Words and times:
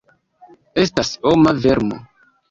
Estas 0.83 1.11
homa 1.31 1.53
vermo! 1.67 1.99